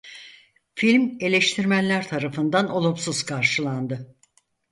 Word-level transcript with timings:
Film 0.75 1.17
eleştirmenler 1.19 2.07
tarafından 2.07 2.69
olumsuz 2.69 3.23
karşılandı. 3.23 4.15